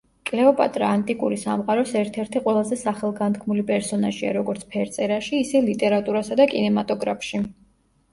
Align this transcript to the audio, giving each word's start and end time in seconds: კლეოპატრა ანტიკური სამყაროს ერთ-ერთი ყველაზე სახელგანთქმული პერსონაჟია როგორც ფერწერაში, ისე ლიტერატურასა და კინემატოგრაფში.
კლეოპატრა 0.27 0.85
ანტიკური 0.91 1.35
სამყაროს 1.41 1.91
ერთ-ერთი 1.99 2.41
ყველაზე 2.47 2.77
სახელგანთქმული 2.83 3.65
პერსონაჟია 3.67 4.31
როგორც 4.37 4.63
ფერწერაში, 4.71 5.43
ისე 5.45 5.61
ლიტერატურასა 5.69 6.39
და 6.41 6.49
კინემატოგრაფში. 6.55 7.43